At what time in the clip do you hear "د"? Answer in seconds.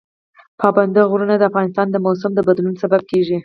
1.37-1.43, 1.91-1.95, 2.35-2.39